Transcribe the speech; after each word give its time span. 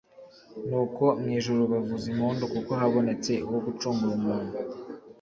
Nuko 0.67 1.03
mwijuru 1.21 1.61
bavuza 1.71 2.05
impundu 2.13 2.43
kuko 2.53 2.71
habonetse 2.81 3.31
uwo 3.47 3.59
gucungura 3.65 4.13
umuntu 4.19 4.55